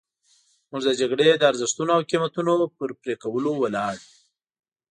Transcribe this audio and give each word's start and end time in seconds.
موږ 0.69 0.81
د 0.87 0.91
جګړې 1.01 1.27
د 1.35 1.43
ارزښتونو 1.51 1.91
او 1.95 2.01
قیمتونو 2.09 2.53
پر 2.77 2.89
پرې 3.01 3.13
کولو 3.23 3.51
ولاړ 3.61 3.93
یو. 4.01 4.05